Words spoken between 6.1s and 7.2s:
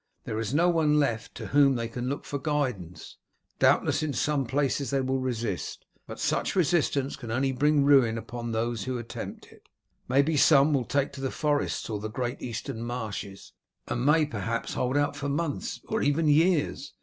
such resistance